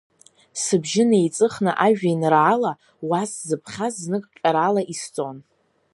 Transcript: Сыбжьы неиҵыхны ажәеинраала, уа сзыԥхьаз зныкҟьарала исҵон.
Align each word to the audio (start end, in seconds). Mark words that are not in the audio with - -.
Сыбжьы 0.63 1.03
неиҵыхны 1.09 1.71
ажәеинраала, 1.85 2.71
уа 3.07 3.21
сзыԥхьаз 3.31 3.93
зныкҟьарала 4.03 4.81
исҵон. 4.93 5.37